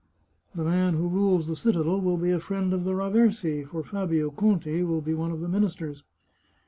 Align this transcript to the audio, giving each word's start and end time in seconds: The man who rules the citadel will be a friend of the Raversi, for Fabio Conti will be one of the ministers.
The 0.55 0.63
man 0.63 0.95
who 0.95 1.07
rules 1.07 1.45
the 1.45 1.55
citadel 1.55 2.01
will 2.01 2.17
be 2.17 2.31
a 2.31 2.39
friend 2.39 2.73
of 2.73 2.85
the 2.85 2.93
Raversi, 2.95 3.67
for 3.67 3.83
Fabio 3.83 4.31
Conti 4.31 4.81
will 4.83 5.01
be 5.01 5.13
one 5.13 5.29
of 5.29 5.41
the 5.41 5.47
ministers. 5.47 6.03